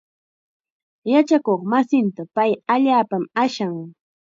[1.11, 3.73] Yachakuqmasinta pay allaapam ashan.